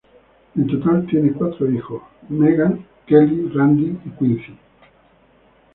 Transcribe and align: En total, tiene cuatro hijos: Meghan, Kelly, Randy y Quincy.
En 0.55 0.65
total, 0.65 1.05
tiene 1.05 1.31
cuatro 1.31 1.69
hijos: 1.71 2.01
Meghan, 2.27 2.87
Kelly, 3.05 3.51
Randy 3.53 3.99
y 4.03 4.09
Quincy. 4.17 4.57